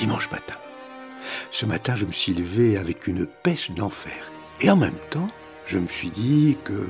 [0.00, 0.54] dimanche matin.
[1.50, 4.30] Ce matin, je me suis levé avec une pêche d'enfer.
[4.62, 5.28] Et en même temps,
[5.66, 6.88] je me suis dit que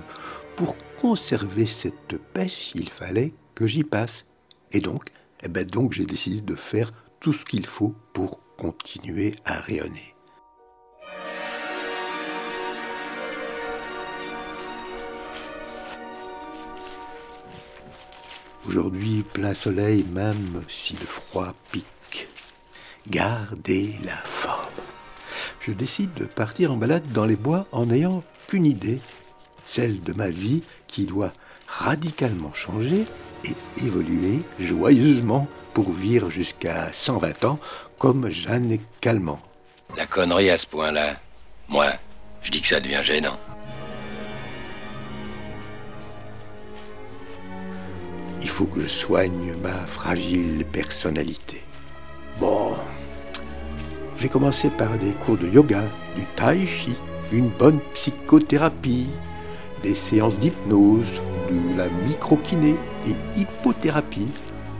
[0.55, 4.27] pour conserver cette pêche, il fallait que j'y passe.
[4.71, 5.11] Et donc,
[5.43, 10.15] eh ben donc j'ai décidé de faire tout ce qu'il faut pour continuer à rayonner.
[18.69, 21.87] Aujourd'hui, plein soleil, même si le froid pique.
[23.11, 24.69] Gardez la forme.
[25.59, 29.01] Je décide de partir en balade dans les bois en n'ayant qu'une idée,
[29.65, 31.33] celle de ma vie qui doit
[31.67, 33.07] radicalement changer
[33.45, 37.59] et évoluer joyeusement pour vivre jusqu'à 120 ans
[37.99, 39.41] comme Jeanne Calment.
[39.97, 41.17] La connerie à ce point-là,
[41.69, 41.95] moi,
[42.43, 43.39] je dis que ça devient gênant.
[48.41, 51.65] Il faut que je soigne ma fragile personnalité.
[54.21, 55.83] J'ai commencé par des cours de yoga,
[56.15, 56.95] du tai chi,
[57.33, 59.09] une bonne psychothérapie,
[59.83, 64.29] des séances d'hypnose, de la microkiné et hypothérapie,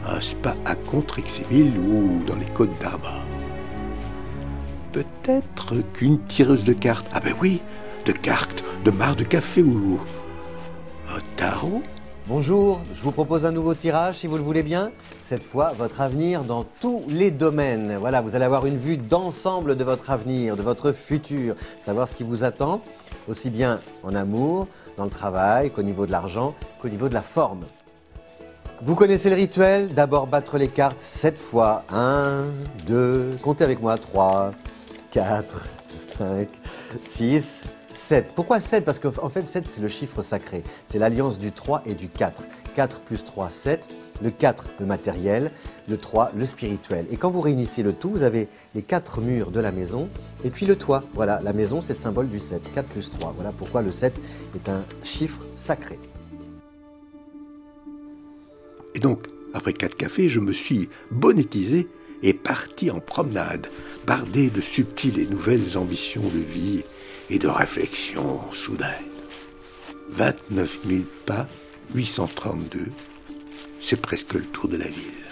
[0.05, 3.25] un spa à Contrexéville ou dans les Côtes d'Armor.
[4.91, 7.61] Peut-être qu'une tireuse de cartes, ah ben oui,
[8.05, 9.99] de cartes, de marre de café ou
[11.09, 11.81] un tarot?
[12.27, 14.91] Bonjour, je vous propose un nouveau tirage si vous le voulez bien.
[15.23, 17.97] Cette fois, votre avenir dans tous les domaines.
[17.97, 22.13] Voilà, vous allez avoir une vue d'ensemble de votre avenir, de votre futur, savoir ce
[22.13, 22.81] qui vous attend,
[23.27, 27.23] aussi bien en amour, dans le travail, qu'au niveau de l'argent, qu'au niveau de la
[27.23, 27.65] forme.
[28.83, 31.83] Vous connaissez le rituel D'abord battre les cartes sept fois.
[31.91, 32.45] 1,
[32.85, 33.97] 2, comptez avec moi.
[33.97, 34.51] 3,
[35.09, 35.67] 4,
[36.19, 36.47] 5,
[37.01, 38.33] 6, 7.
[38.35, 40.63] Pourquoi 7 Parce qu'en fait, 7, c'est le chiffre sacré.
[40.85, 42.43] C'est l'alliance du 3 et du 4.
[42.75, 43.95] 4 plus 3, 7.
[44.21, 45.51] Le 4, le matériel.
[45.87, 47.05] Le 3, le spirituel.
[47.11, 50.09] Et quand vous réunissez le tout, vous avez les 4 murs de la maison
[50.43, 51.03] et puis le toit.
[51.13, 52.61] Voilà, la maison, c'est le symbole du 7.
[52.73, 53.33] 4 plus 3.
[53.35, 54.13] Voilà pourquoi le 7
[54.55, 55.99] est un chiffre sacré.
[58.95, 61.87] Et donc, après quatre cafés, je me suis bonnetisé
[62.23, 63.67] et parti en promenade,
[64.05, 66.83] bardé de subtiles et nouvelles ambitions de vie
[67.29, 68.89] et de réflexions soudaines.
[70.09, 71.47] 29 000 pas,
[71.95, 72.91] 832,
[73.79, 75.31] c'est presque le tour de la ville.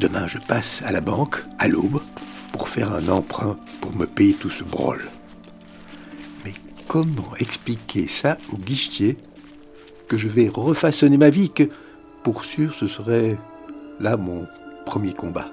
[0.00, 2.02] Demain, je passe à la banque, à l'aube,
[2.52, 5.10] pour faire un emprunt pour me payer tout ce brol.
[6.44, 6.52] Mais
[6.88, 9.16] comment expliquer ça au guichetier
[10.08, 11.70] que je vais refaçonner ma vie, que
[12.24, 13.36] pour sûr ce serait
[14.00, 14.48] là mon
[14.86, 15.46] premier combat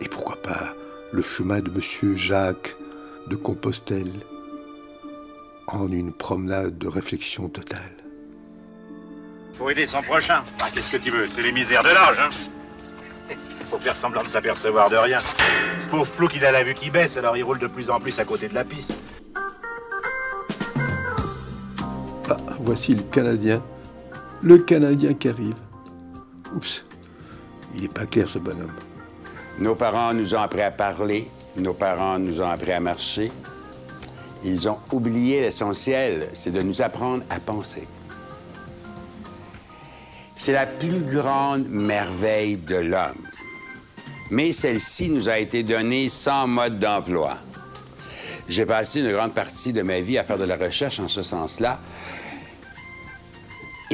[0.00, 0.74] Et pourquoi pas
[1.12, 2.74] le chemin de monsieur Jacques
[3.28, 4.10] de Compostelle
[5.68, 7.92] en une promenade de réflexion totale
[9.56, 10.42] Faut aider son prochain.
[10.60, 11.28] Ah, Qu'est-ce que tu veux?
[11.28, 12.30] C'est les misères de l'âge, hein?
[13.70, 15.18] Faut faire semblant de s'apercevoir de rien.
[15.80, 18.00] Ce pauvre plouc, il a la vue qui baisse, alors il roule de plus en
[18.00, 18.98] plus à côté de la piste.
[22.62, 23.62] Voici le Canadien.
[24.42, 25.54] Le Canadien qui arrive.
[26.54, 26.84] Oups,
[27.74, 28.74] il n'est pas clair ce bonhomme.
[29.58, 33.30] Nos parents nous ont appris à parler, nos parents nous ont appris à marcher.
[34.44, 37.86] Ils ont oublié l'essentiel, c'est de nous apprendre à penser.
[40.34, 43.28] C'est la plus grande merveille de l'homme.
[44.30, 47.36] Mais celle-ci nous a été donnée sans mode d'emploi.
[48.48, 51.22] J'ai passé une grande partie de ma vie à faire de la recherche en ce
[51.22, 51.78] sens-là.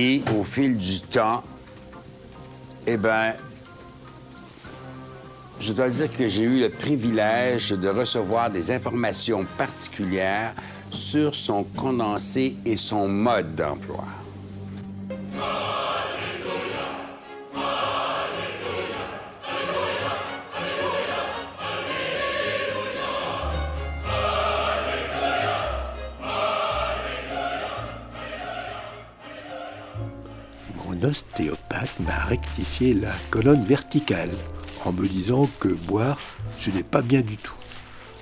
[0.00, 1.42] Et au fil du temps,
[2.86, 3.34] eh bien,
[5.58, 10.54] je dois dire que j'ai eu le privilège de recevoir des informations particulières
[10.92, 14.04] sur son condensé et son mode d'emploi.
[31.00, 34.30] Mon ostéopathe m'a rectifié la colonne verticale
[34.84, 36.18] en me disant que boire,
[36.58, 37.54] ce n'est pas bien du tout.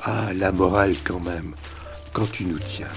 [0.03, 1.55] Ah, la morale quand même,
[2.13, 2.89] quand tu nous tiens.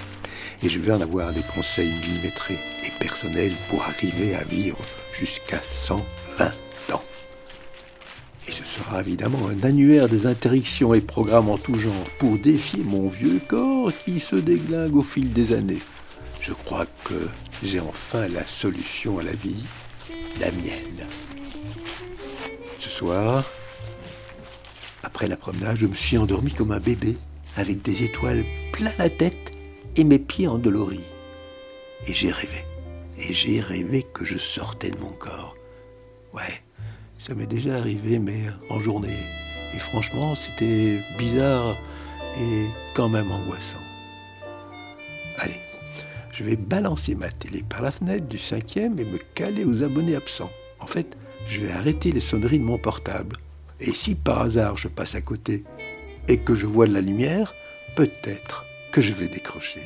[0.62, 4.78] Et je vais en avoir des conseils millimétrés et personnels pour arriver à vivre
[5.18, 6.44] jusqu'à 120
[6.92, 7.02] ans.
[8.48, 12.82] Et ce sera évidemment un annuaire des interdictions et programmes en tout genre pour défier
[12.84, 15.80] mon vieux corps qui se déglingue au fil des années.
[16.40, 17.28] Je crois que
[17.62, 19.64] j'ai enfin la solution à la vie,
[20.40, 21.06] la mienne.
[22.78, 23.44] Ce soir,
[25.02, 27.16] après la promenade, je me suis endormi comme un bébé,
[27.56, 29.52] avec des étoiles plein la tête
[29.96, 31.08] et mes pieds endoloris.
[32.06, 32.64] Et j'ai rêvé.
[33.18, 35.54] Et j'ai rêvé que je sortais de mon corps.
[36.32, 36.62] Ouais,
[37.18, 39.18] ça m'est déjà arrivé, mais en journée.
[39.74, 41.76] Et franchement, c'était bizarre
[42.38, 42.64] et
[42.94, 43.89] quand même angoissant.
[46.40, 50.16] Je vais balancer ma télé par la fenêtre du cinquième et me caler aux abonnés
[50.16, 50.50] absents.
[50.78, 51.14] En fait,
[51.46, 53.36] je vais arrêter les sonneries de mon portable.
[53.78, 55.64] Et si par hasard je passe à côté
[56.28, 57.52] et que je vois de la lumière,
[57.94, 59.82] peut-être que je vais décrocher.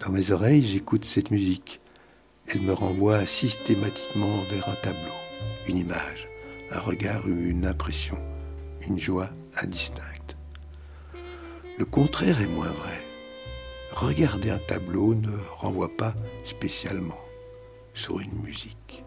[0.00, 1.78] Dans mes oreilles, j'écoute cette musique.
[2.46, 5.12] Elle me renvoie systématiquement vers un tableau,
[5.68, 6.28] une image,
[6.70, 8.16] un regard ou une impression,
[8.88, 9.28] une joie
[9.62, 10.34] indistincte.
[11.78, 13.11] Le contraire est moins vrai.
[13.92, 17.18] Regarder un tableau ne renvoie pas spécialement
[17.94, 19.04] sur une musique.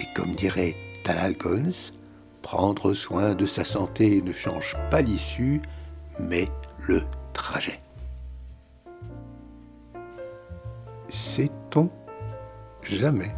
[0.00, 0.74] Et comme dirait
[1.04, 1.92] Talal Gons,
[2.42, 5.60] prendre soin de sa santé ne change pas l'issue,
[6.20, 6.48] mais
[6.86, 7.02] le
[7.32, 7.80] trajet.
[11.08, 11.90] Sait-on
[12.82, 13.34] jamais